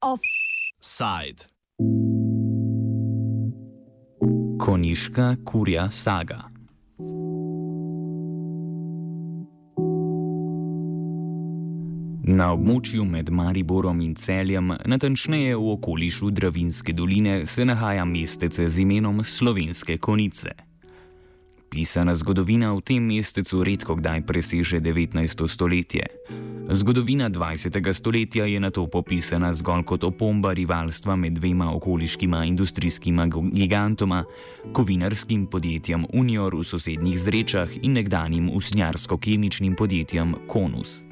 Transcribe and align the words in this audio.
Offside. 0.00 1.46
Koniška 4.60 5.36
kurja 5.44 5.90
saga. 5.90 6.42
Na 12.28 12.52
območju 12.52 13.04
med 13.04 13.30
Mariborom 13.30 14.00
in 14.00 14.14
Celjem, 14.18 14.72
natančneje 14.84 15.54
v 15.56 15.70
okolišu 15.78 16.30
Dravinske 16.30 16.92
doline, 16.92 17.46
se 17.46 17.64
nahaja 17.64 18.04
mestece 18.04 18.68
z 18.68 18.82
imenom 18.82 19.22
Slovenske 19.24 19.98
konice. 19.98 20.67
Pisana 21.70 22.14
zgodovina 22.14 22.72
v 22.72 22.80
tem 22.80 23.02
mestecu 23.04 23.60
redko 23.64 23.94
kdaj 24.00 24.24
preseže 24.24 24.80
19. 24.80 25.48
stoletje. 25.48 26.04
Zgodovina 26.68 27.30
20. 27.30 27.92
stoletja 27.92 28.44
je 28.44 28.60
na 28.60 28.70
to 28.70 28.86
popisana 28.86 29.54
zgolj 29.54 29.84
kot 29.84 30.04
opomba 30.04 30.52
rivalstva 30.52 31.16
med 31.16 31.32
dvema 31.32 31.72
okoliškima 31.74 32.44
industrijskima 32.44 33.28
gigantoma, 33.52 34.24
kovinarskim 34.72 35.46
podjetjem 35.46 36.06
Unior 36.12 36.56
v 36.56 36.64
sosednjih 36.64 37.18
zrečah 37.20 37.68
in 37.82 37.92
nekdanjim 37.92 38.50
usnjarsko-kemičnim 38.52 39.76
podjetjem 39.76 40.34
Konus. 40.48 41.07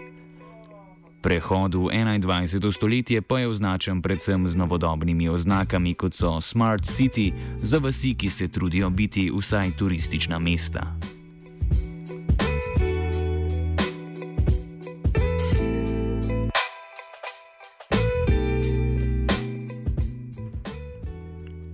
Prehod 1.26 1.74
v 1.74 1.90
21. 1.90 2.54
stoletje 2.70 3.18
pa 3.18 3.42
je 3.42 3.50
označen 3.50 3.98
predvsem 3.98 4.46
z 4.46 4.54
novodobnimi 4.54 5.26
oznakami, 5.26 5.98
kot 5.98 6.14
so 6.14 6.38
Smart 6.38 6.86
City, 6.86 7.34
za 7.58 7.82
vasi, 7.82 8.14
ki 8.14 8.30
se 8.30 8.46
trudijo 8.46 8.86
biti 8.94 9.26
vsaj 9.34 9.74
turistična 9.74 10.38
mesta. 10.38 10.86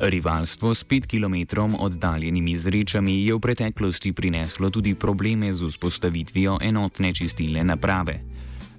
Rivalstvo 0.00 0.74
s 0.74 0.80
5 0.88 1.06
km 1.06 1.60
oddaljenimi 1.76 2.56
zrečami 2.56 3.20
je 3.28 3.36
v 3.36 3.40
preteklosti 3.40 4.16
prineslo 4.16 4.70
tudi 4.72 4.94
probleme 4.94 5.52
z 5.52 5.68
vzpostavitvijo 5.68 6.56
enotne 6.64 7.12
čistilne 7.12 7.64
naprave. 7.64 8.31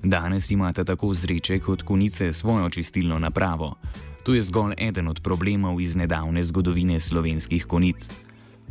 Danes 0.04 0.52
imate 0.52 0.84
tako 0.84 1.14
zreče 1.14 1.60
kot 1.60 1.82
konice 1.82 2.34
svojo 2.34 2.70
čistilno 2.70 3.20
napravo. 3.20 3.76
To 4.24 4.34
je 4.34 4.42
zgolj 4.42 4.74
eden 4.78 5.08
od 5.08 5.22
problemov 5.24 5.82
iz 5.82 5.96
nedavne 5.96 6.44
zgodovine 6.44 7.00
slovenskih 7.00 7.66
konic. 7.66 8.10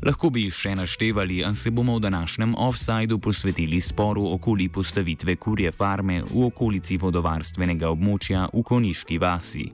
Lahko 0.06 0.30
bi 0.30 0.42
jih 0.44 0.54
še 0.54 0.74
naštevali, 0.74 1.44
a 1.44 1.54
se 1.54 1.70
bomo 1.70 1.96
v 1.96 2.02
današnjem 2.02 2.54
offsajdu 2.58 3.18
posvetili 3.18 3.80
sporu 3.80 4.26
okoli 4.34 4.68
postavitve 4.68 5.36
kurje 5.36 5.72
farme 5.72 6.22
v 6.22 6.46
okolici 6.46 6.96
vodovarstvenega 6.98 7.88
območja 7.88 8.48
v 8.52 8.62
Koniški 8.62 9.18
vasi. 9.18 9.68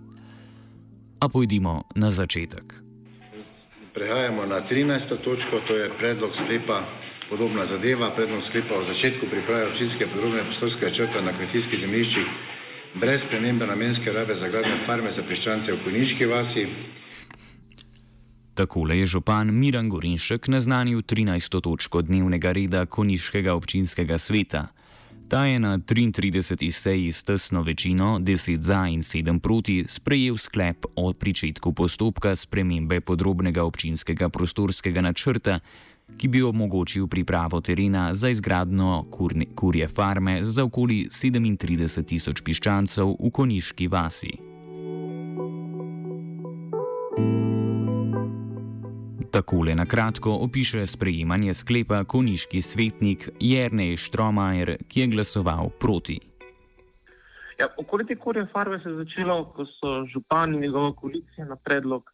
A 1.21 1.29
pojdimo 1.29 1.83
na 1.97 2.11
začetek. 2.11 2.75
Prehajamo 3.95 4.47
na 4.47 4.61
13. 4.69 5.09
točko, 5.25 5.65
to 5.67 5.77
je 5.77 5.91
predlog 5.99 6.31
sklepa 6.45 7.08
podobna 7.29 7.67
zadeva, 7.67 8.15
predlog 8.17 8.43
sklepa 8.49 8.75
o 8.75 8.87
začetku 8.93 9.27
priprave 9.31 9.67
občinske 9.73 10.07
podrobne 10.13 10.45
prostorske 10.49 10.95
črte 10.97 11.23
na 11.23 11.33
kmetijskih 11.37 11.81
zemljiščih 11.81 12.27
brez 13.01 13.21
spremembe 13.27 13.67
namenske 13.67 14.13
rabe 14.13 14.35
za 14.41 14.49
gradnjo 14.49 14.79
farme 14.87 15.13
za 15.17 15.23
piščance 15.29 15.73
v 15.73 15.83
Koniški 15.85 16.27
vasi. 16.27 16.65
Takole 18.55 18.99
je 18.99 19.07
župan 19.07 19.53
Miran 19.55 19.89
Gorinšek 19.89 20.49
naznanil 20.49 21.03
13. 21.03 21.61
točko 21.61 22.03
dnevnega 22.03 22.53
reda 22.53 22.87
Koniškega 22.87 23.55
občinskega 23.55 24.19
sveta. 24.19 24.67
Ta 25.29 25.45
je 25.45 25.61
na 25.61 25.79
33. 25.79 26.71
seji 26.71 27.13
s 27.13 27.23
tesno 27.25 27.63
večino, 27.63 28.19
10 28.19 28.61
za 28.61 28.87
in 28.89 29.03
7 29.03 29.39
proti, 29.41 29.85
sprejel 29.89 30.37
sklep 30.37 30.87
o 30.97 31.13
pričetku 31.13 31.73
postopka 31.73 32.37
spremembe 32.37 33.01
podrobnega 33.01 33.65
občinskega 33.65 34.29
prostorskega 34.29 35.01
načrta, 35.01 35.61
ki 36.17 36.29
bi 36.29 36.43
omogočil 36.43 37.07
pripravo 37.07 37.61
terena 37.61 38.15
za 38.15 38.29
izgradno 38.29 39.05
kurne, 39.11 39.47
kurje 39.55 39.89
farme 39.89 40.39
za 40.43 40.65
okoli 40.65 41.07
37 41.11 42.05
tisoč 42.05 42.43
piščancev 42.43 43.17
v 43.19 43.31
Koniški 43.31 43.89
vasi. 43.89 44.33
Takole 49.31 49.75
na 49.75 49.85
kratko 49.87 50.33
opiše 50.43 50.87
sprejemanje 50.87 51.55
sklepa 51.55 52.05
koniški 52.05 52.63
svetnik 52.63 53.29
Jrnej 53.41 53.97
Štromajer, 53.97 54.77
ki 54.89 55.01
je 55.01 55.07
glasoval 55.07 55.69
proti. 55.81 56.19
Ja, 57.59 57.67
okoli 57.77 58.07
te 58.07 58.17
kurje 58.17 58.47
farme 58.53 58.81
se 58.83 58.89
je 58.89 58.97
začelo, 58.97 59.45
ko 59.53 59.67
so 59.67 60.05
župani 60.13 60.57
in 60.57 60.63
njegova 60.63 60.93
koalicija 60.95 61.47
na 61.47 61.57
predlog 61.57 62.11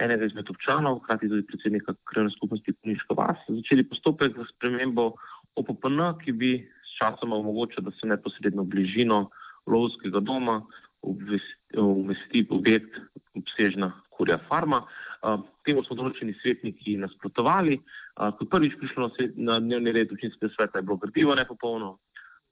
enega 0.00 0.26
izmed 0.26 0.48
občanov, 0.50 1.02
hkrati 1.04 1.28
tudi 1.28 1.44
predsednika 1.46 1.94
krajne 2.08 2.30
skupnosti 2.36 2.72
Kuniška 2.72 3.16
vas, 3.18 3.40
začeli 3.48 3.84
postopek 3.88 4.36
za 4.36 4.46
spremembo 4.54 5.12
OPPN, 5.60 6.00
ki 6.22 6.32
bi 6.32 6.52
s 6.64 6.96
časoma 7.00 7.36
omogočil, 7.36 7.84
da 7.84 7.92
se 7.96 8.08
neposredno 8.08 8.64
bližino 8.64 9.26
lovskega 9.66 10.20
doma 10.20 10.62
umesti 11.76 12.46
objekt 12.50 12.96
obsežna 13.34 13.92
kurja 14.10 14.38
farma. 14.48 14.82
Uh, 15.26 15.40
temu 15.66 15.82
so 15.84 15.96
določeni 15.96 16.34
svetniki 16.40 16.96
nasprotovali. 17.00 17.76
Uh, 18.16 18.30
kot 18.38 18.50
prvič 18.52 18.76
prišlo 18.80 19.10
na 19.36 19.58
dnevni 19.60 19.92
red 19.96 20.12
učinskega 20.12 20.52
sveta 20.54 20.78
je 20.78 20.86
bilo 20.86 20.98
gradivo 21.02 21.34
nepopolno, 21.36 21.96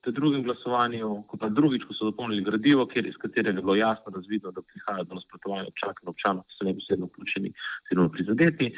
v 0.06 0.12
drugem 0.12 0.42
glasovanju, 0.42 1.10
ko 1.28 1.38
pa 1.40 1.48
drugič, 1.48 1.84
ko 1.88 1.94
so 1.96 2.10
dopolnili 2.10 2.44
gradivo, 2.44 2.86
kjer, 2.86 3.06
iz 3.08 3.16
katerega 3.20 3.58
je 3.58 3.62
bilo 3.62 3.76
jasno 3.76 4.12
razvidno, 4.16 4.52
da 4.52 4.62
prihaja 4.62 5.04
do 5.04 5.18
nasprotovanja 5.20 5.70
občank 5.70 6.02
in 6.02 6.12
občanov, 6.12 6.44
ki 6.48 6.58
so 6.58 6.68
neposredno 6.68 7.08
vključeni 7.10 7.52
oziroma 7.86 8.12
prizadeti, 8.16 8.70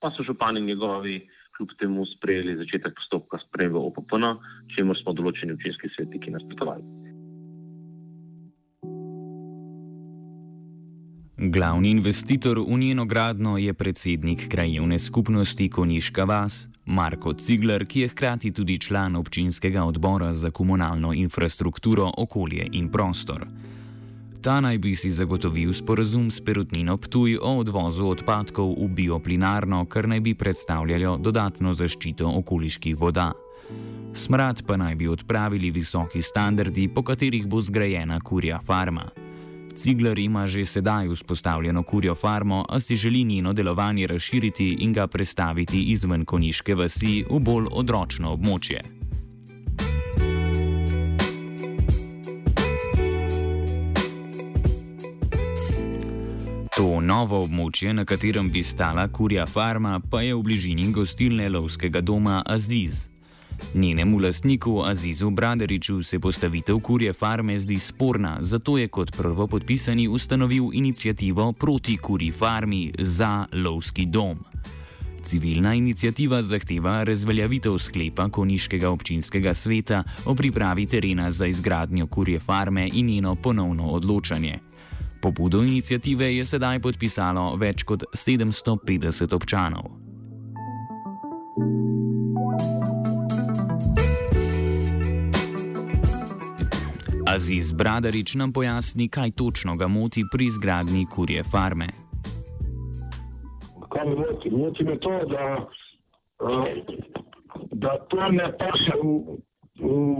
pa 0.00 0.12
so 0.16 0.26
župani 0.26 0.60
njegovi 0.60 1.18
kljub 1.56 1.72
temu 1.80 2.06
sprejeli 2.06 2.56
začetek 2.56 2.94
postopka 2.94 3.38
sprejema 3.48 3.80
OPPN, 3.80 4.36
čemu 4.76 4.94
smo 5.02 5.16
določeni 5.16 5.56
občinski 5.56 5.88
svetniki 5.94 6.34
nasprotovali. 6.34 7.05
Glavni 11.48 11.90
investitor 11.90 12.58
v 12.58 12.78
njeno 12.78 13.04
gradno 13.04 13.58
je 13.58 13.74
predsednik 13.74 14.48
krajevne 14.48 14.98
skupnosti 14.98 15.68
Koniška 15.68 16.24
vas, 16.24 16.68
Marko 16.84 17.32
Cigler, 17.32 17.86
ki 17.86 18.00
je 18.00 18.08
hkrati 18.08 18.52
tudi 18.52 18.78
član 18.78 19.16
občinskega 19.16 19.84
odbora 19.84 20.32
za 20.32 20.50
komunalno 20.50 21.12
infrastrukturo, 21.12 22.10
okolje 22.18 22.66
in 22.72 22.88
prostor. 22.88 23.46
Ta 24.42 24.60
naj 24.60 24.78
bi 24.78 24.94
si 24.94 25.10
zagotovil 25.10 25.72
sporazum 25.72 26.30
s 26.30 26.40
Perutnino 26.40 26.96
Ptuj 26.96 27.38
o 27.42 27.58
odvozu 27.58 28.06
odpadkov 28.06 28.74
v 28.82 28.88
bioplinarno, 28.88 29.84
kar 29.84 30.08
naj 30.08 30.20
bi 30.20 30.34
predstavljalo 30.34 31.16
dodatno 31.16 31.72
zaščito 31.72 32.26
okoliških 32.26 32.98
voda. 32.98 33.32
Smrad 34.14 34.62
pa 34.66 34.76
naj 34.76 34.94
bi 34.94 35.08
odpravili 35.08 35.70
visoki 35.70 36.22
standardi, 36.22 36.88
po 36.88 37.02
katerih 37.02 37.46
bo 37.46 37.60
zgrajena 37.60 38.20
kurja 38.20 38.58
farma. 38.66 39.25
Cigler 39.76 40.18
ima 40.18 40.46
že 40.46 40.64
sedaj 40.64 41.08
vzpostavljeno 41.08 41.82
kurjo 41.82 42.14
farmo, 42.14 42.64
a 42.68 42.80
si 42.80 42.96
želi 42.96 43.24
njeno 43.24 43.52
delovanje 43.52 44.06
razširiti 44.06 44.76
in 44.80 44.92
ga 44.92 45.06
prestaviti 45.06 45.82
izven 45.82 46.24
koniške 46.24 46.74
vasi 46.74 47.24
v 47.30 47.38
bolj 47.38 47.66
odročno 47.70 48.32
območje. 48.32 48.80
To 56.76 57.00
novo 57.00 57.42
območje, 57.44 57.92
na 57.92 58.04
katerem 58.04 58.50
bi 58.52 58.62
stala 58.62 59.08
kurja 59.08 59.46
farma, 59.46 60.00
pa 60.10 60.20
je 60.20 60.34
v 60.34 60.42
bližini 60.42 60.90
gostilne 60.92 61.48
lovskega 61.48 62.00
doma 62.00 62.42
Aziz. 62.46 63.15
Njenemu 63.74 64.18
lastniku 64.18 64.82
Azizu 64.84 65.30
Braderiču 65.30 66.02
se 66.02 66.20
postavitev 66.20 66.78
kurje 66.80 67.12
farme 67.12 67.58
zdi 67.60 67.78
sporna, 67.78 68.36
zato 68.40 68.78
je 68.78 68.88
kot 68.88 69.16
prvo 69.16 69.46
podpisani 69.46 70.08
ustanovil 70.08 70.70
inicijativo 70.72 71.52
proti 71.52 71.96
kurji 71.96 72.30
farmi 72.30 72.92
za 72.98 73.46
lovski 73.52 74.06
dom. 74.06 74.38
Civilna 75.22 75.74
inicijativa 75.74 76.42
zahteva 76.42 77.02
razveljavitev 77.04 77.78
sklepa 77.78 78.28
Koniškega 78.28 78.90
občinskega 78.90 79.54
sveta 79.54 80.02
o 80.24 80.34
pripravi 80.34 80.86
terena 80.86 81.32
za 81.32 81.46
izgradnjo 81.46 82.06
kurje 82.06 82.40
farme 82.40 82.88
in 82.92 83.06
njeno 83.06 83.34
ponovno 83.34 83.84
odločanje. 83.84 84.58
Pobudo 85.22 85.62
inicijative 85.62 86.36
je 86.36 86.44
sedaj 86.44 86.78
podpisalo 86.80 87.56
več 87.56 87.82
kot 87.82 88.04
750 88.14 89.34
občanov. 89.34 90.05
Aziz 97.36 97.72
Bradarič 97.72 98.34
nam 98.34 98.52
pojasni, 98.52 99.08
kaj 99.08 99.30
točno 99.30 99.76
ga 99.76 99.88
moti 99.88 100.22
pri 100.32 100.44
izgradnji 100.46 101.06
kurje 101.14 101.42
farme. 101.44 101.86
Kaj 103.92 104.04
me 104.08 104.14
moti? 104.14 104.50
Moti 104.50 104.84
me 104.84 104.96
to, 104.98 105.10
da 105.32 105.44
da 107.72 107.92
to 108.08 108.30
ne 108.32 108.48
paše 108.58 108.94
v, 109.02 109.36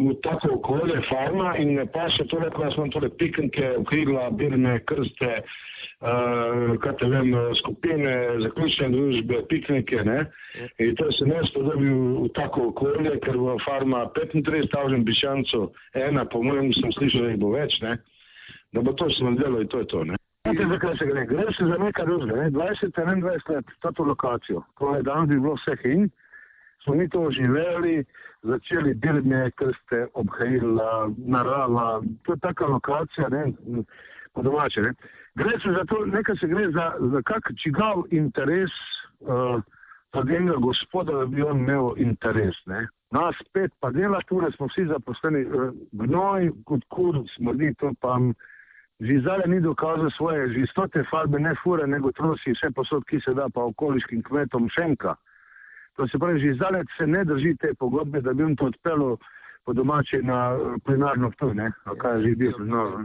v 0.08 0.14
tako 0.22 0.58
okolje 0.58 1.00
farma 1.08 1.56
in 1.56 1.74
ne 1.74 1.86
paše 1.86 2.26
to, 2.28 2.40
da 2.40 2.70
smo 2.74 2.88
tole 2.92 3.08
piknike, 3.08 3.72
ukrila, 3.78 4.30
birne, 4.30 4.78
krste, 4.84 5.32
uh, 5.40 5.65
kaj 6.00 6.96
te 7.00 7.08
vem, 7.08 7.30
skupine, 7.56 8.12
zaključne 8.42 8.88
družbe, 8.92 9.40
piknike. 9.48 10.02
Ne? 10.04 10.18
In 10.78 10.96
to 10.96 11.08
se 11.12 11.26
ne 11.26 11.40
spodobi 11.46 11.88
v, 11.88 12.26
v 12.26 12.28
tako 12.36 12.68
okolje, 12.72 13.16
ker 13.24 13.38
bo 13.40 13.56
farma 13.64 14.04
35 14.18 14.70
tavžen 14.74 15.04
bišancov, 15.04 15.70
ena, 15.94 16.26
po 16.28 16.42
mojem, 16.42 16.72
sem 16.76 16.92
slišal, 16.92 17.24
da 17.24 17.32
jih 17.32 17.40
bo 17.40 17.54
več, 17.56 17.80
ne? 17.82 17.96
da 18.72 18.82
bo 18.84 18.92
to 18.92 19.08
smo 19.10 19.32
delali 19.38 19.64
in 19.64 19.72
to 19.72 19.80
je 19.80 19.88
to. 19.88 20.04
Ne? 20.04 20.20
Veste, 20.46 20.68
zakaj 20.68 20.96
se 20.98 21.06
gre? 21.08 21.24
Gre 21.26 21.48
se 21.56 21.64
za 21.64 21.78
nekaj 21.80 22.06
drugega. 22.06 22.36
Ne? 22.42 22.50
20-21 22.50 23.48
let, 23.48 23.74
to 23.82 24.04
lokacijo, 24.04 24.62
ko 24.74 24.94
je 24.96 25.02
danes 25.02 25.28
bi 25.32 25.40
bilo 25.40 25.56
vse 25.56 25.76
in 25.90 26.10
smo 26.84 26.94
mi 26.94 27.08
to 27.08 27.30
živeli, 27.30 28.04
začeli 28.42 28.94
dirne 28.94 29.50
krste, 29.58 30.06
obhajila, 30.14 31.10
narava. 31.18 32.02
To 32.22 32.32
je 32.32 32.38
taka 32.38 32.66
lokacija, 32.66 33.28
ne, 33.28 33.52
po 34.34 34.42
domače. 34.42 34.80
Ne. 34.80 34.92
Gre 35.36 35.58
se 35.62 35.72
za 35.72 35.84
to, 35.84 36.06
nekaj 36.06 36.36
se 36.40 36.46
gre 36.48 36.70
za, 36.72 36.92
za 37.12 37.22
kak 37.22 37.52
čigav 37.62 38.04
interes 38.10 38.72
uh, 39.20 39.60
enega 40.16 40.56
gospoda, 40.56 41.12
da 41.12 41.26
bi 41.26 41.42
on 41.42 41.58
imel 41.58 41.92
interes. 41.96 42.56
Ne. 42.66 42.86
Nas 43.10 43.36
pet 43.52 43.72
pa 43.80 43.90
dela, 43.90 44.20
ture 44.28 44.48
smo 44.56 44.66
vsi 44.66 44.86
zaposleni, 44.88 45.44
uh, 45.44 45.72
gnoj, 45.92 46.50
kot 46.64 46.84
kur, 46.88 47.20
smrdi 47.36 47.74
to 47.74 47.92
pa. 48.00 48.18
Žizale 49.00 49.44
ni 49.46 49.60
dokazal 49.60 50.08
svoje, 50.16 50.48
že 50.54 50.70
stote 50.70 51.02
farbe 51.10 51.38
ne 51.38 51.52
fure, 51.62 51.84
nego 51.86 52.12
trosi 52.16 52.54
vse 52.54 52.70
posod, 52.72 53.04
ki 53.04 53.20
se 53.20 53.34
da 53.36 53.50
pa 53.52 53.66
okoliškim 53.68 54.22
kmetom 54.22 54.70
šenka. 54.72 55.14
To 55.96 56.08
se 56.08 56.18
pravi, 56.18 56.40
že 56.40 56.54
zdaj 56.54 56.84
se 56.96 57.06
ne 57.06 57.24
drži 57.24 57.56
te 57.60 57.74
pogodbe, 57.74 58.20
da 58.20 58.32
bi 58.32 58.42
jim 58.42 58.56
to 58.56 58.72
odpeljal 58.72 59.16
po 59.64 59.72
domači 59.72 60.22
na 60.22 60.56
plenarno 60.84 61.30
tu, 61.36 61.52
ne, 61.54 61.68
kaj 61.98 62.22
že 62.22 62.34
bil 62.36 62.52
plenarno. 62.56 63.04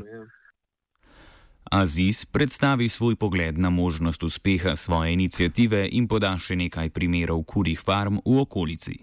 Aziz 1.71 2.25
predstavi 2.25 2.89
svoj 2.89 3.15
pogled 3.15 3.57
na 3.57 3.69
možnost 3.69 4.23
uspeha 4.23 4.75
svoje 4.75 5.13
inicijative 5.13 5.87
in 5.91 6.07
poda 6.07 6.33
še 6.37 6.55
nekaj 6.55 6.89
primerov 6.89 7.43
kurih 7.43 7.79
farm 7.79 8.19
v 8.25 8.41
okolici. 8.41 8.97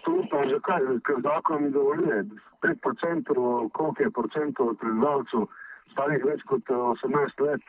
Stupam, 0.00 0.46
zakaj? 0.50 0.86
Ker 1.06 1.18
zakon 1.22 1.64
mi 1.64 1.70
dovoljuje. 1.70 2.24
5% 2.62 3.34
koliko 3.72 4.02
je 4.02 4.10
procentov 4.10 4.74
prebivalcev 4.80 5.46
starih 5.92 6.24
več 6.24 6.42
kot 6.46 6.62
18 6.68 7.46
let 7.46 7.62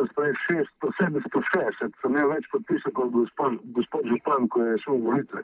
to 0.00 0.06
spravi 0.12 0.34
760, 0.48 1.92
sem 2.00 2.14
imel 2.14 2.30
več 2.32 2.46
podpisov 2.52 2.94
kot 2.96 3.10
gospod, 3.12 3.58
gospod 3.76 4.06
Župan, 4.08 4.48
ko 4.48 4.62
je 4.64 4.78
šel 4.84 4.96
v 4.96 5.04
volitve. 5.08 5.42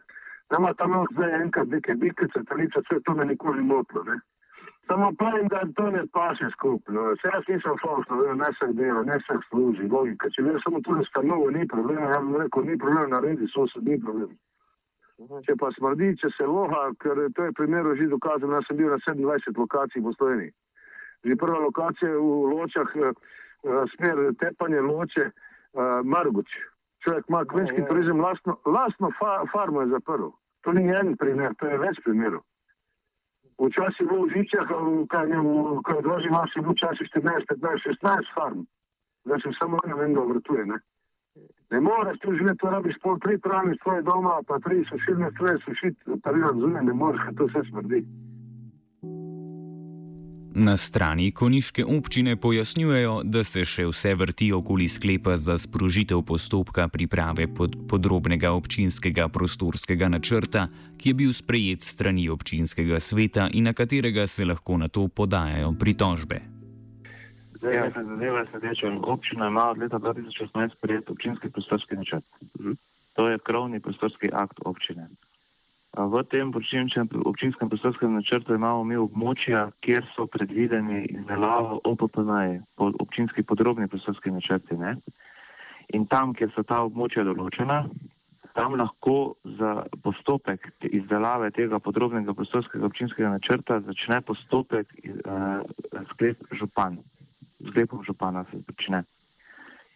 Nama 0.54 0.72
tam 0.80 0.94
zdaj 1.12 1.34
enkrat 1.42 1.68
neke 1.74 1.96
bikice, 2.00 2.42
talice, 2.48 2.80
vse 2.86 3.00
to 3.04 3.14
me 3.18 3.26
nikoli 3.28 3.64
motlo. 3.66 4.04
Ne? 4.08 4.16
Samo 4.88 5.12
pravim, 5.18 5.48
da 5.48 5.60
to 5.76 5.90
ne 5.90 6.02
paše 6.12 6.48
skupno. 6.56 7.00
Se 7.20 7.26
jaz 7.34 7.44
nisem 7.48 7.76
falšno, 7.82 8.34
ne 8.42 8.50
se 8.58 8.66
dela, 8.72 9.02
ne 9.02 9.18
se 9.26 9.34
služi, 9.48 9.88
logika. 9.88 10.30
Če 10.34 10.42
veš 10.42 10.62
samo 10.64 10.80
tu 10.80 10.94
stanovo, 11.08 11.50
ni 11.50 11.66
problema, 11.68 12.10
jaz 12.12 12.22
bom 12.26 12.36
rekel, 12.42 12.64
ni 12.70 12.78
problema 12.78 13.06
narediti, 13.14 13.50
so 13.54 13.66
se 13.72 13.82
ni 13.88 13.98
problem. 14.04 14.30
Če 15.46 15.56
pa 15.58 15.72
smrdi, 15.74 16.12
če 16.20 16.30
se 16.36 16.46
loha, 16.46 16.84
ker 17.02 17.18
to 17.34 17.48
je 17.48 17.56
primer 17.58 17.88
že 17.98 18.06
dokazano, 18.12 18.60
jaz 18.60 18.68
sem 18.68 18.78
bil 18.78 18.92
na 18.92 19.00
27 19.02 19.58
lokacij 19.64 20.02
v 20.04 20.14
Sloveniji. 20.18 20.54
Že 21.24 21.36
prva 21.42 21.58
lokacija 21.66 22.10
v 22.14 22.32
Ločah, 22.54 22.90
uh, 22.94 23.84
smer 23.96 24.22
tepanje 24.38 24.80
loče, 24.86 25.30
uh, 25.32 26.04
Marguč. 26.04 26.52
Človek 27.02 27.24
ima 27.28 27.44
kmetijski 27.44 27.80
ja. 27.80 27.88
turizem, 27.88 28.20
lastno, 28.20 28.58
lastno 28.66 29.10
fa, 29.18 29.40
farmo 29.52 29.82
je 29.82 29.94
zaprl. 29.96 30.30
To 30.62 30.72
ni 30.72 30.86
en 30.94 31.16
primer, 31.16 31.54
to 31.58 31.66
je 31.70 31.78
več 31.78 31.98
primerov. 32.04 32.44
Včasih 33.58 34.00
je 34.00 34.06
bilo 34.06 34.24
v 34.26 34.32
Žičah, 34.34 34.68
kaj 35.08 35.26
ne, 35.28 35.38
v 35.40 35.80
Kadroži 35.88 36.28
imaš 36.28 36.56
je 36.56 36.62
bilo 36.62 36.74
včasih 36.76 37.08
14, 37.14 37.48
15, 37.48 37.88
16 38.04 38.34
farm. 38.34 38.60
Zdaj 39.24 39.40
se 39.40 39.50
samo 39.58 39.80
ena 39.84 39.96
vem, 39.96 40.12
da 40.14 40.20
vrtuje, 40.20 40.66
ne. 40.66 40.78
Ne 41.70 41.80
moreš 41.80 42.18
tu 42.22 42.32
živeti, 42.36 42.60
to 42.60 42.70
rabiš 42.70 42.96
pol 43.02 43.18
tri 43.18 43.38
prani 43.38 43.74
svoje 43.82 44.02
doma, 44.02 44.38
pa 44.48 44.58
tri 44.58 44.84
sušilne 44.90 45.30
stroje 45.34 45.58
sušiti, 45.64 46.20
pa 46.22 46.30
vi 46.30 46.40
razumete, 46.40 46.84
ne 46.84 46.92
moreš, 46.92 47.22
to 47.36 47.48
vse 47.48 47.64
smrdi. 47.70 48.04
Na 50.58 50.76
strani 50.76 51.32
koniške 51.32 51.84
občine 51.84 52.36
pojasnjujejo, 52.36 53.18
da 53.28 53.42
se 53.44 53.60
še 53.68 53.82
vse 53.90 54.14
vrti 54.16 54.46
okoli 54.56 54.86
sklepa 54.88 55.34
za 55.36 55.58
sprožitev 55.60 56.22
postopka 56.24 56.86
priprave 56.88 57.44
pod 57.58 57.74
podrobnega 57.90 58.54
občinskega 58.56 59.28
prostorskega 59.28 60.08
načrta, 60.08 60.62
ki 60.96 61.12
je 61.12 61.18
bil 61.18 61.34
sprejet 61.36 61.84
strani 61.84 62.24
občinskega 62.32 62.96
sveta 63.04 63.50
in 63.52 63.68
na 63.68 63.74
katerega 63.76 64.24
se 64.26 64.48
lahko 64.48 64.80
na 64.80 64.88
to 64.88 65.04
podajajo 65.08 65.74
pritožbe. 65.76 66.40
Zdaj, 67.60 67.74
ja, 67.76 67.92
zadeva 67.92 68.40
je 68.40 68.48
sledeča. 68.50 68.96
Občina 69.04 69.52
ima 69.52 69.70
od 69.70 69.78
leta 69.84 70.00
2016 70.00 70.72
sprejet 70.78 71.10
občinski 71.10 71.52
prostorski 71.52 72.00
načrt. 72.00 72.24
Mhm. 72.60 72.80
To 73.12 73.28
je 73.28 73.38
krovni 73.44 73.80
prostorski 73.80 74.32
akt 74.32 74.56
občine. 74.64 75.10
V 75.96 76.22
tem 76.28 76.52
občinskem 77.24 77.68
prostorskem 77.68 78.12
načrtu 78.12 78.52
imamo 78.54 78.84
mi 78.84 78.98
območja, 79.00 79.70
kjer 79.80 80.04
so 80.12 80.26
predvideni 80.28 81.06
izdelava 81.08 81.78
OPPN, 81.88 82.60
občinski 82.76 83.42
podrobni 83.42 83.88
prostorski 83.88 84.30
načrti. 84.30 84.76
Ne? 84.76 84.98
In 85.96 86.04
tam, 86.06 86.34
kjer 86.36 86.52
so 86.52 86.66
ta 86.68 86.82
območja 86.84 87.24
določena, 87.24 87.86
tam 88.56 88.76
lahko 88.76 89.36
za 89.56 89.86
postopek 90.04 90.68
izdelave 90.84 91.48
tega 91.56 91.80
podrobnega 91.80 92.34
prostorskega 92.36 92.84
občinskega 92.88 93.32
načrta 93.32 93.80
začne 93.88 94.20
postopek 94.20 94.92
uh, 95.00 95.64
sklep 96.12 96.44
župan. 96.60 97.00
Sklepom 97.70 98.04
župana 98.04 98.44
se 98.50 98.60
začne. 98.68 99.04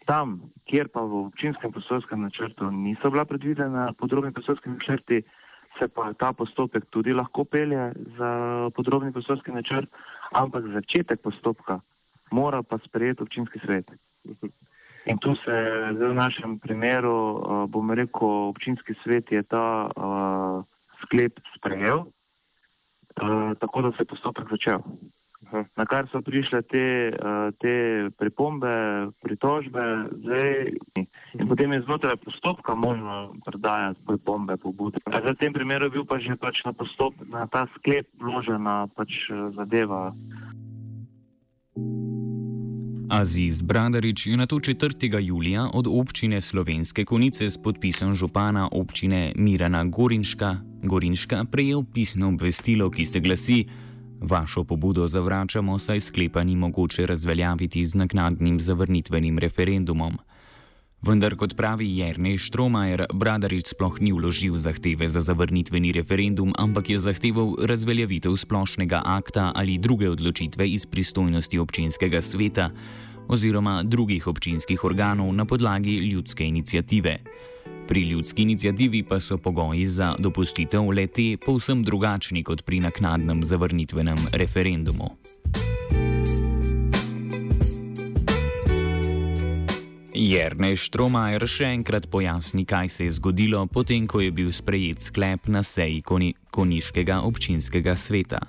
Tam, 0.09 0.39
kjer 0.65 0.89
pa 0.89 1.05
v 1.05 1.27
občinskem 1.27 1.71
prostorskem 1.71 2.25
načrtu 2.25 2.71
niso 2.73 3.13
bila 3.13 3.25
predvidena 3.25 3.91
podrobni 3.97 4.33
prostorski 4.33 4.73
načrti, 4.73 5.21
se 5.79 5.87
pa 5.87 6.13
ta 6.13 6.33
postopek 6.33 6.85
tudi 6.89 7.13
lahko 7.13 7.43
pelje 7.43 7.91
za 8.17 8.31
podrobni 8.75 9.11
prostorski 9.11 9.51
načrt, 9.51 9.89
ampak 10.31 10.67
začetek 10.73 11.21
postopka 11.21 11.79
mora 12.31 12.63
pa 12.63 12.79
sprejeti 12.85 13.23
občinski 13.23 13.59
svet. 13.59 13.91
In 15.05 15.17
tu 15.17 15.35
se 15.35 15.55
v 15.97 16.13
našem 16.13 16.59
primeru, 16.59 17.41
bom 17.67 17.91
rekel, 17.91 18.53
občinski 18.53 18.93
svet 19.03 19.31
je 19.31 19.43
ta 19.43 19.89
uh, 19.89 20.61
sklep 21.01 21.39
sprejel, 21.57 22.05
uh, 22.05 23.51
tako 23.59 23.81
da 23.81 23.91
se 23.91 24.05
je 24.05 24.11
postopek 24.13 24.49
začel. 24.49 24.79
Na 25.49 25.85
kar 25.89 26.05
so 26.13 26.21
prišle 26.21 26.61
te, 26.69 27.11
te 27.59 27.73
pripombe, 28.15 29.09
pritožbe, 29.25 29.83
zdaj, 30.21 30.69
in 31.35 31.45
potem 31.49 31.73
je 31.73 31.81
znotraj 31.89 32.15
postopka 32.21 32.75
možno 32.75 33.33
predajati 33.45 33.99
pripombe, 34.07 34.55
pobude. 34.61 35.01
V 35.01 35.35
tem 35.41 35.51
primeru 35.51 35.89
je 35.89 35.97
bil 35.97 36.05
pa 36.05 36.21
že 36.21 36.37
pač 36.37 36.61
na, 36.63 36.71
postop, 36.71 37.17
na 37.27 37.49
ta 37.49 37.65
sklep 37.75 38.07
vložena 38.21 38.87
pač 38.95 39.27
zadeva. 39.57 40.13
Aziz 43.11 43.59
Bradarič 43.61 44.31
je 44.31 44.37
na 44.37 44.47
to 44.47 44.55
4. 44.55 45.19
julija 45.19 45.67
od 45.73 45.83
občine 45.87 46.41
Slovenske 46.41 47.03
konice 47.05 47.49
s 47.49 47.57
podpisom 47.57 48.15
župana 48.15 48.69
občine 48.71 49.33
Mirana 49.35 49.83
Gorinška, 49.83 50.55
Gorinška 50.83 51.43
prejel 51.51 51.83
pisno 51.83 52.31
obvestilo, 52.31 52.87
ki 52.89 53.05
se 53.05 53.19
glasi: 53.19 53.65
Vašo 54.21 54.63
pobudo 54.63 55.07
zavračamo, 55.07 55.79
saj 55.79 55.99
sklepa 55.99 56.43
ni 56.43 56.55
mogoče 56.55 57.05
razveljaviti 57.05 57.85
z 57.85 57.95
naknadnim 57.95 58.59
zavrnitvenim 58.59 59.39
referendumom. 59.39 60.17
Vendar, 61.01 61.33
kot 61.35 61.55
pravi 61.57 61.97
Jrnej 61.97 62.37
Štromajer, 62.37 63.07
Bradarič 63.13 63.73
sploh 63.73 63.97
ni 64.01 64.13
vložil 64.13 64.59
zahteve 64.61 65.09
za 65.09 65.21
zavrnitveni 65.21 65.91
referendum, 65.91 66.53
ampak 66.53 66.89
je 66.89 66.99
zahteval 66.99 67.55
razveljavitev 67.65 68.37
splošnega 68.37 69.01
akta 69.05 69.51
ali 69.55 69.81
druge 69.81 70.09
odločitve 70.09 70.69
iz 70.69 70.85
pristojnosti 70.85 71.59
občinskega 71.59 72.21
sveta 72.21 72.69
oziroma 73.27 73.81
drugih 73.83 74.27
občinskih 74.27 74.83
organov 74.83 75.33
na 75.33 75.45
podlagi 75.45 75.97
ljudske 75.97 76.45
inicijative. 76.45 77.17
Pri 77.91 78.01
ljudski 78.01 78.41
inicijativi 78.41 79.03
pa 79.03 79.19
so 79.19 79.37
pogoji 79.37 79.85
za 79.85 80.15
dopustitev 80.19 80.89
leti 80.89 81.37
povsem 81.45 81.83
drugačni 81.83 82.43
kot 82.43 82.63
pri 82.63 82.79
naknadnem 82.79 83.43
zavrnitvenem 83.43 84.15
referendumu. 84.33 85.09
Jrnej 90.15 90.79
Štromajer 90.79 91.43
še 91.43 91.73
enkrat 91.75 92.07
pojasni, 92.07 92.63
kaj 92.63 92.89
se 92.89 93.09
je 93.09 93.17
zgodilo, 93.19 93.67
potem 93.67 94.07
ko 94.07 94.23
je 94.23 94.31
bil 94.31 94.55
sprejet 94.55 95.03
sklep 95.03 95.51
na 95.51 95.59
seji 95.59 95.99
koni, 96.01 96.31
Koniškega 96.47 97.19
občinskega 97.27 97.99
sveta. 97.99 98.39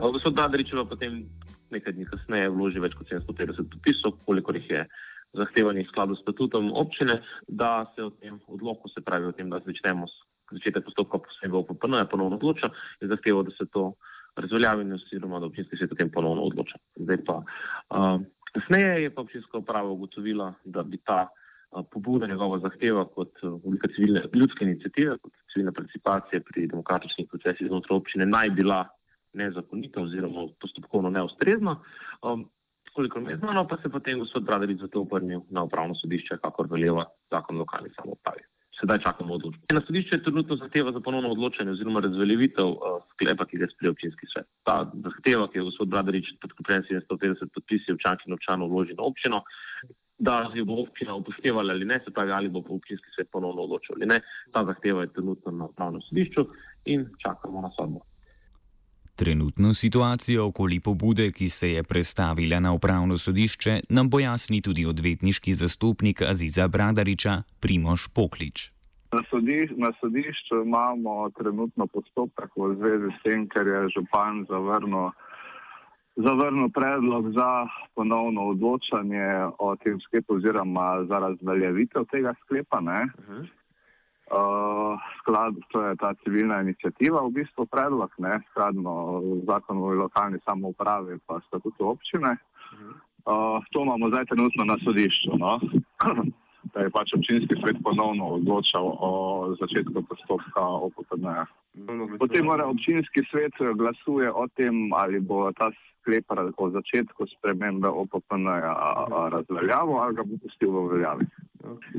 Gospod 0.00 0.40
Dadrič 0.40 0.72
pa 0.72 0.88
potem 0.88 1.26
nekaj 1.68 1.92
dni 1.92 2.08
kasneje 2.08 2.48
vloži 2.48 2.80
več 2.80 2.96
kot 2.96 3.12
750 3.12 3.68
podpisov, 3.76 4.16
koliko 4.24 4.56
jih 4.56 4.70
je 4.70 4.88
zahtevanih 5.34 5.86
v 5.86 5.90
skladu 5.90 6.16
s 6.16 6.22
statutom 6.22 6.72
občine, 6.72 7.22
da 7.48 7.86
se 7.94 8.02
o 8.02 8.10
tem 8.10 8.40
odloku, 8.46 8.88
se 8.88 9.00
pravi 9.00 9.26
o 9.26 9.32
tem, 9.32 9.50
da 9.50 9.60
začnemo 9.66 10.06
začetek 10.52 10.84
postopka 10.84 11.18
posebej 11.18 11.50
v 11.50 11.74
OPN, 11.74 12.04
ponovno 12.10 12.36
odloča 12.36 12.70
in 13.00 13.08
zahteva, 13.08 13.42
da 13.42 13.50
se 13.50 13.66
to 13.72 13.94
razveljavi 14.36 14.92
oziroma 14.92 15.40
da 15.40 15.46
občinski 15.46 15.76
svet 15.76 15.92
o 15.92 15.98
tem 15.98 16.10
ponovno 16.10 16.42
odloča. 16.42 16.78
Zdaj 16.96 17.18
pa, 17.26 17.36
uh, 17.38 18.20
kasneje 18.52 19.02
je 19.02 19.14
pa 19.14 19.22
občinska 19.22 19.58
uprava 19.58 19.90
ugotovila, 19.90 20.52
da 20.64 20.82
bi 20.82 20.98
ta 20.98 21.28
uh, 21.28 21.84
pobuda 21.90 22.26
njegova 22.26 22.58
zahteva 22.58 23.04
kot 23.04 23.42
oblika 23.42 23.88
civilne 23.94 24.26
ljudske 24.34 24.64
inicijative, 24.64 25.18
kot 25.22 25.32
civilne 25.52 25.72
participacije 25.72 26.40
pri 26.40 26.66
demokratičnih 26.66 27.28
procesih 27.30 27.70
znotraj 27.70 27.96
občine 27.96 28.26
naj 28.26 28.50
bila 28.50 28.84
nezakonita 29.34 30.02
oziroma 30.02 30.48
postopkovno 30.60 31.10
neustrezna. 31.10 31.78
Um, 32.22 32.50
koliko 32.94 33.18
je 33.18 33.36
znano, 33.36 33.68
pa 33.68 33.76
se 33.82 33.88
potem 33.88 34.18
gospod 34.18 34.44
Braderič 34.44 34.80
zato 34.80 35.00
obrnil 35.00 35.40
na 35.50 35.62
upravno 35.62 35.94
sodišče, 35.94 36.38
kakor 36.42 36.68
veljeva 36.70 37.04
zakon 37.30 37.56
o 37.56 37.64
lokalni 37.64 37.90
samoupravi. 37.96 38.44
Sedaj 38.80 38.98
čakamo 39.06 39.34
odločitev. 39.34 39.76
Na 39.76 39.82
sodišče 39.86 40.16
je 40.16 40.22
trenutno 40.22 40.56
zahteva 40.56 40.92
za 40.92 41.00
ponovno 41.00 41.30
odločanje 41.30 41.70
oziroma 41.70 42.00
razveljavitev 42.00 42.68
uh, 42.70 43.02
sklepa, 43.12 43.46
ki 43.50 43.58
ga 43.58 43.66
je 43.66 43.74
sprejel 43.74 43.94
občinski 43.94 44.30
svet. 44.32 44.48
Ta 44.68 44.76
zahteva, 45.06 45.48
ki 45.50 45.58
je 45.58 45.66
gospod 45.68 45.90
Braderič 45.94 46.32
podkopljen 46.42 46.86
750 46.90 47.54
podpisi 47.54 47.94
občank 47.94 48.26
in 48.26 48.38
občanov 48.38 48.72
vložil 48.74 48.98
na 48.98 49.06
občino, 49.10 49.42
da 50.18 50.40
jo 50.54 50.64
bo 50.64 50.80
občina 50.82 51.14
upoštevala 51.14 51.74
ali 51.74 51.84
ne, 51.84 52.00
se 52.04 52.14
pravi, 52.14 52.32
ali 52.32 52.48
bo 52.48 52.62
občinski 52.68 53.14
svet 53.14 53.30
ponovno 53.30 53.62
odločil 53.62 53.94
ali 53.98 54.10
ne. 54.14 54.20
Ta 54.52 54.64
zahteva 54.64 55.02
je 55.02 55.12
trenutno 55.12 55.52
na 55.52 55.70
upravnem 55.70 56.02
sodišču 56.08 56.46
in 56.84 57.06
čakamo 57.22 57.60
na 57.60 57.70
sodbo. 57.78 58.06
Trenutno 59.16 59.74
situacijo 59.74 60.46
okoli 60.46 60.80
pobude, 60.80 61.32
ki 61.32 61.48
se 61.48 61.70
je 61.70 61.82
predstavila 61.82 62.60
na 62.60 62.72
upravno 62.72 63.18
sodišče, 63.18 63.80
nam 63.88 64.10
pojasni 64.10 64.62
tudi 64.62 64.86
odvetniški 64.86 65.54
zastopnik 65.54 66.22
Aziza 66.22 66.68
Bradariča 66.68 67.42
Primoš 67.60 68.08
Poklič. 68.14 68.72
Na, 69.12 69.22
sodiš, 69.30 69.70
na 69.76 69.92
sodišču 70.00 70.62
imamo 70.64 71.30
trenutno 71.30 71.86
postopek 71.86 72.50
v 72.56 72.74
zvezi 72.74 73.14
s 73.14 73.22
tem, 73.22 73.46
ker 73.48 73.66
je 73.66 73.88
župan 73.94 74.46
zavrnil, 74.50 75.10
zavrnil 76.16 76.68
predlog 76.74 77.32
za 77.38 77.50
ponovno 77.94 78.48
odločanje 78.50 79.26
o 79.58 79.76
tem 79.76 80.00
sklepu 80.00 80.40
oziroma 80.42 81.04
za 81.08 81.18
razveljavitev 81.18 82.10
tega 82.10 82.34
sklepa. 82.42 82.78
Uh 82.78 82.86
-huh. 82.86 83.46
Uh, 84.24 84.96
sklad, 85.20 85.54
to 85.68 85.82
je 85.84 85.96
ta 86.00 86.14
civilna 86.24 86.60
inicijativa, 86.64 87.20
v 87.26 87.30
bistvu 87.30 87.66
predlog, 87.66 88.08
ne, 88.18 88.40
skladno 88.50 89.20
zakonu 89.46 89.84
o 89.84 89.94
lokalni 89.94 90.38
samoupravi, 90.44 91.18
pa 91.26 91.40
statutu 91.46 91.92
občine. 91.92 92.36
Uh, 93.28 93.60
to 93.72 93.84
imamo 93.84 94.08
zdaj 94.08 94.24
trenutno 94.24 94.64
na 94.64 94.76
sodišču, 94.84 95.36
no? 95.36 95.60
da 96.72 96.80
je 96.80 96.90
pač 96.90 97.12
občinski 97.14 97.54
svet 97.60 97.76
ponovno 97.84 98.26
odločal 98.40 98.96
o 99.00 99.10
začetku 99.60 100.02
postopka 100.08 100.60
OPPN-ja. 100.60 101.44
Potem 102.18 102.44
mora 102.44 102.66
občinski 102.66 103.22
svet 103.30 103.52
glasuje 103.76 104.32
o 104.32 104.48
tem, 104.56 104.88
ali 104.96 105.20
bo 105.20 105.52
ta 105.52 105.68
sklep 106.00 106.24
o 106.56 106.70
začetku 106.70 107.26
spremembe 107.36 107.88
OPPN-ja 107.88 108.72
razveljavil 109.32 109.98
ali 110.00 110.14
ga 110.16 110.22
bo 110.24 110.40
pustil 110.42 110.72
v 110.72 110.88
veljavi. 110.92 111.26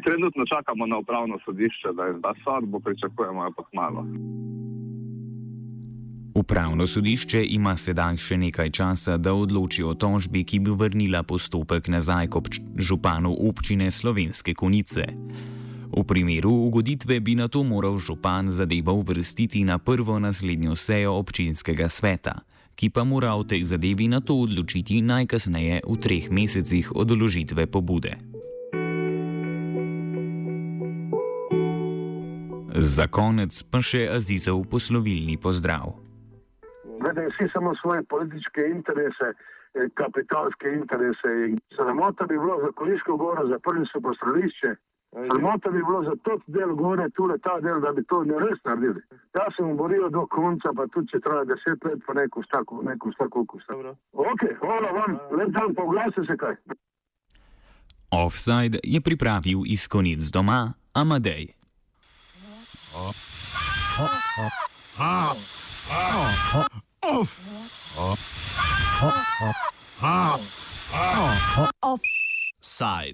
Trenutno 0.05 0.43
čakamo 0.53 0.85
na 0.85 0.97
upravno 0.97 1.39
sodišče, 1.45 1.89
da 1.97 2.03
je 2.03 2.17
zda 2.17 2.33
sodbo, 2.43 2.79
pričakujemo 2.79 3.51
pa 3.57 3.63
malo. 3.73 4.05
Upravno 6.35 6.87
sodišče 6.87 7.45
ima 7.49 7.77
sedaj 7.79 8.17
še 8.19 8.35
nekaj 8.37 8.69
časa, 8.69 9.15
da 9.17 9.31
odloči 9.33 9.83
o 9.87 9.93
tožbi, 9.95 10.43
ki 10.43 10.59
bi 10.59 10.73
vrnila 10.75 11.23
postopek 11.23 11.87
nazaj 11.87 12.27
kot 12.27 12.49
županu 12.75 13.31
občine 13.47 13.87
Slovenske 13.91 14.53
konice. 14.53 15.05
V 15.95 16.03
primeru 16.03 16.51
ugoditve 16.67 17.19
bi 17.19 17.37
na 17.39 17.47
to 17.47 17.63
moral 17.63 17.97
župan 17.97 18.51
zadevo 18.51 18.93
uvrstiti 18.99 19.63
na 19.63 19.79
prvo 19.79 20.19
naslednjo 20.19 20.75
sejo 20.75 21.15
občinskega 21.15 21.87
sveta, 21.89 22.35
ki 22.75 22.91
pa 22.91 23.07
mora 23.07 23.31
o 23.39 23.47
tej 23.47 23.63
zadevi 23.63 24.11
na 24.11 24.19
to 24.19 24.35
odločiti 24.35 24.99
najkasneje 25.01 25.87
v 25.87 25.95
treh 26.03 26.27
mesecih 26.27 26.91
od 26.91 27.15
odložitve 27.15 27.63
pobude. 27.71 28.34
Za 32.75 33.07
konec 33.07 33.55
pa 33.71 33.79
še 33.79 34.03
Azizov 34.11 34.65
poslovilni 34.67 35.37
pozdrav. 35.39 35.95
Gledaj, 36.99 37.29
vsi 37.31 37.47
samo 37.53 37.71
svoje 37.79 38.03
politične 38.03 38.63
interese, 38.69 39.27
eh, 39.31 39.87
kapitalske 39.95 40.67
interese. 40.81 41.55
Sramota 41.75 42.27
bi 42.27 42.35
bilo 42.35 42.59
za 42.65 42.71
Koliško 42.75 43.17
goro, 43.17 43.47
zaprli 43.47 43.85
so 43.91 44.01
postrališče. 44.01 44.75
Sramota 45.15 45.71
bi 45.71 45.79
bilo 45.87 46.03
za 46.03 46.15
to 46.23 46.35
del 46.47 46.75
gore, 46.75 47.09
tule 47.15 47.37
ta 47.39 47.59
del, 47.63 47.79
da 47.79 47.91
bi 47.95 48.03
to 48.03 48.23
res 48.23 48.59
naredili. 48.67 49.01
Jaz 49.35 49.55
sem 49.55 49.77
boril 49.77 50.09
do 50.09 50.27
konca, 50.27 50.75
pa 50.75 50.87
tudi 50.91 51.07
če 51.11 51.19
traja 51.23 51.47
deset 51.47 51.79
let, 51.87 52.03
pa 52.07 52.13
neko 52.13 52.43
stako, 52.43 52.83
neko 52.83 53.11
stako, 53.15 53.39
neko 53.39 53.59
stako. 53.63 53.95
Ok, 54.11 54.41
hvala 54.59 54.91
vam, 54.91 55.19
lep 55.31 55.55
dan, 55.55 55.75
poglasi 55.75 56.27
se 56.27 56.35
kaj. 56.37 56.59
Offside 58.11 58.83
je 58.83 58.99
pripravil 59.01 59.63
iz 59.63 59.87
konic 59.87 60.27
doma 60.35 60.73
Amadej. 60.93 61.64
Offside. 71.81 73.13